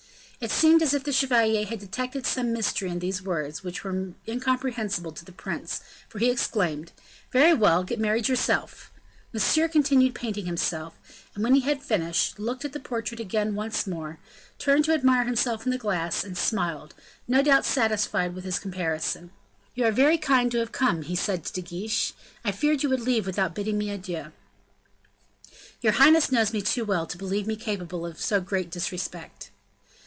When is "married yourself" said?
7.99-8.91